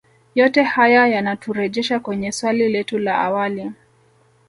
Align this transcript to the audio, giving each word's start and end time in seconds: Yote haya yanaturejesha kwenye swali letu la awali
Yote 0.35 0.63
haya 0.63 1.07
yanaturejesha 1.07 1.99
kwenye 1.99 2.31
swali 2.31 2.69
letu 2.69 2.97
la 2.99 3.17
awali 3.17 3.71